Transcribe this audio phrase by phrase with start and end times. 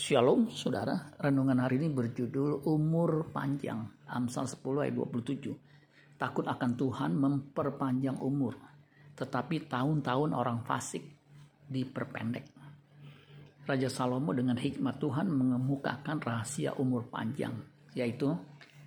[0.00, 5.52] Shalom saudara, renungan hari ini berjudul Umur Panjang, Amsal 10 ayat 27.
[6.16, 8.56] Takut akan Tuhan memperpanjang umur,
[9.12, 11.04] tetapi tahun-tahun orang fasik
[11.68, 12.48] diperpendek.
[13.68, 17.60] Raja Salomo dengan hikmat Tuhan mengemukakan rahasia umur panjang,
[17.92, 18.32] yaitu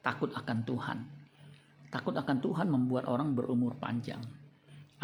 [0.00, 0.98] takut akan Tuhan.
[1.92, 4.24] Takut akan Tuhan membuat orang berumur panjang.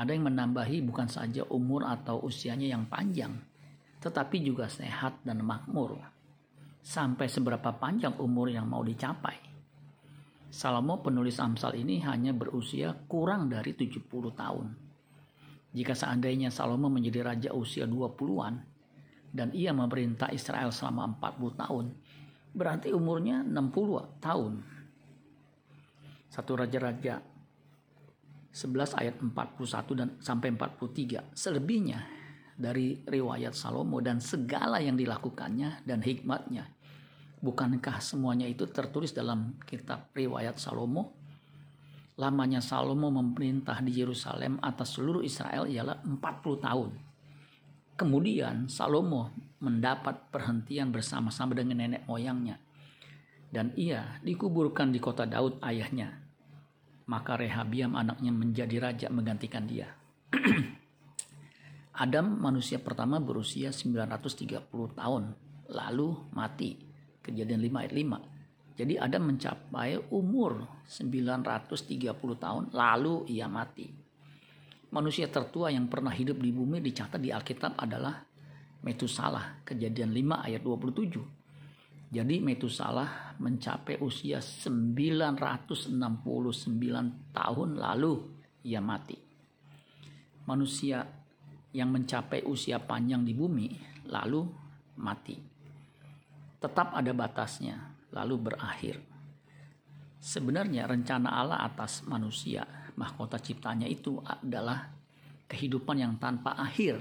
[0.01, 3.50] Ada yang menambahi bukan saja umur atau usianya yang panjang,
[4.01, 6.01] tetapi juga sehat dan makmur.
[6.81, 9.37] Sampai seberapa panjang umur yang mau dicapai.
[10.51, 14.67] Salomo penulis Amsal ini hanya berusia kurang dari 70 tahun.
[15.71, 18.59] Jika seandainya Salomo menjadi raja usia 20-an
[19.31, 21.87] dan ia memerintah Israel selama 40 tahun,
[22.51, 24.53] berarti umurnya 60 tahun.
[26.27, 27.23] Satu raja-raja
[28.51, 31.31] 11 ayat 41 dan sampai 43.
[31.31, 32.20] Selebihnya
[32.61, 36.69] dari riwayat Salomo dan segala yang dilakukannya dan hikmatnya.
[37.41, 41.17] Bukankah semuanya itu tertulis dalam kitab riwayat Salomo?
[42.21, 46.21] Lamanya Salomo memerintah di Yerusalem atas seluruh Israel ialah 40
[46.61, 46.91] tahun.
[47.97, 49.33] Kemudian Salomo
[49.65, 52.61] mendapat perhentian bersama-sama dengan nenek moyangnya.
[53.49, 56.13] Dan ia dikuburkan di kota Daud ayahnya.
[57.09, 59.89] Maka Rehabiam anaknya menjadi raja menggantikan dia.
[62.01, 65.37] Adam manusia pertama berusia 930 tahun
[65.69, 66.81] lalu mati.
[67.21, 68.81] Kejadian 5 ayat 5.
[68.81, 73.93] Jadi Adam mencapai umur 930 tahun lalu ia mati.
[74.97, 78.17] Manusia tertua yang pernah hidup di bumi dicatat di Alkitab adalah
[78.81, 82.17] Metusalah, Kejadian 5 ayat 27.
[82.17, 86.01] Jadi Metusalah mencapai usia 969
[87.37, 88.15] tahun lalu
[88.65, 89.21] ia mati.
[90.49, 91.20] Manusia
[91.71, 93.69] yang mencapai usia panjang di bumi
[94.11, 94.43] lalu
[94.99, 95.39] mati.
[96.61, 97.77] Tetap ada batasnya,
[98.13, 99.01] lalu berakhir.
[100.21, 102.69] Sebenarnya rencana Allah atas manusia,
[103.01, 104.93] mahkota ciptanya itu adalah
[105.49, 107.01] kehidupan yang tanpa akhir,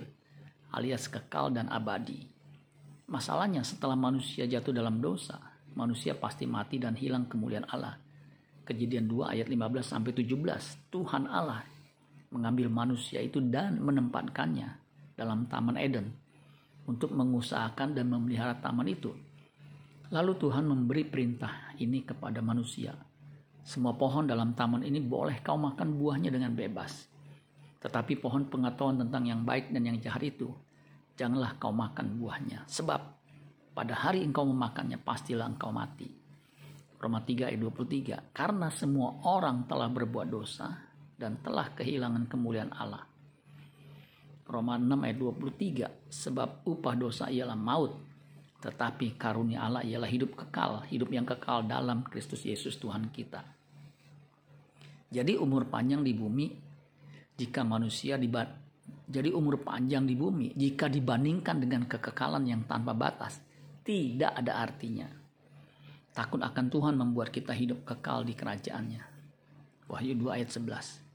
[0.71, 2.23] alias kekal dan abadi.
[3.09, 5.35] Masalahnya setelah manusia jatuh dalam dosa,
[5.75, 7.99] manusia pasti mati dan hilang kemuliaan Allah.
[8.63, 10.93] Kejadian 2 ayat 15 sampai 17.
[10.93, 11.65] Tuhan Allah
[12.29, 14.69] mengambil manusia itu dan menempatkannya
[15.17, 16.07] dalam Taman Eden
[16.89, 19.13] untuk mengusahakan dan memelihara taman itu.
[20.09, 22.97] Lalu Tuhan memberi perintah ini kepada manusia.
[23.61, 27.05] Semua pohon dalam taman ini boleh kau makan buahnya dengan bebas.
[27.77, 30.49] Tetapi pohon pengetahuan tentang yang baik dan yang jahat itu,
[31.13, 32.65] janganlah kau makan buahnya.
[32.65, 33.01] Sebab
[33.77, 36.09] pada hari engkau memakannya, pastilah engkau mati.
[36.97, 38.33] Roma 3 ayat 23.
[38.33, 40.73] Karena semua orang telah berbuat dosa,
[41.19, 43.03] dan telah kehilangan kemuliaan Allah.
[44.49, 47.93] Roma 6 ayat 23 sebab upah dosa ialah maut
[48.59, 53.39] tetapi karunia Allah ialah hidup kekal, hidup yang kekal dalam Kristus Yesus Tuhan kita.
[55.09, 56.47] Jadi umur panjang di bumi
[57.39, 58.51] jika manusia dibat
[59.09, 63.41] jadi umur panjang di bumi jika dibandingkan dengan kekekalan yang tanpa batas
[63.81, 65.07] tidak ada artinya.
[66.13, 69.01] Takut akan Tuhan membuat kita hidup kekal di kerajaannya.
[69.87, 71.08] Wahyu 2 ayat 11.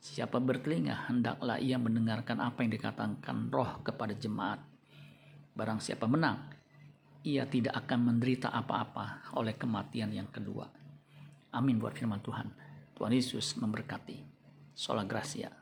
[0.00, 4.64] Siapa bertelinga, hendaklah ia mendengarkan apa yang dikatakan roh kepada jemaat.
[5.52, 6.40] Barang siapa menang,
[7.20, 10.64] ia tidak akan menderita apa-apa oleh kematian yang kedua.
[11.52, 12.48] Amin buat firman Tuhan.
[12.96, 14.24] Tuhan Yesus memberkati.
[14.72, 15.52] Sola Gracia.